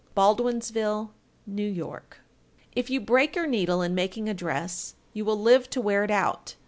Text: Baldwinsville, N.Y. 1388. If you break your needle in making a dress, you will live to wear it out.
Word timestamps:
Baldwinsville, 0.17 1.11
N.Y. 1.47 1.85
1388. 1.85 2.17
If 2.75 2.89
you 2.89 2.99
break 2.99 3.35
your 3.35 3.45
needle 3.45 3.83
in 3.83 3.93
making 3.93 4.27
a 4.27 4.33
dress, 4.33 4.95
you 5.13 5.23
will 5.23 5.39
live 5.39 5.69
to 5.69 5.79
wear 5.79 6.03
it 6.03 6.09
out. 6.09 6.55